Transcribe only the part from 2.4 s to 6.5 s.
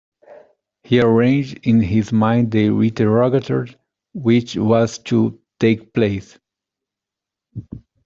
the interrogatory which was to take place.